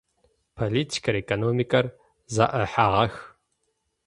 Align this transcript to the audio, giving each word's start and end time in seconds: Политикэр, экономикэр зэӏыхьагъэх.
Политикэр, 0.57 1.13
экономикэр 1.23 1.85
зэӏыхьагъэх. 2.33 3.15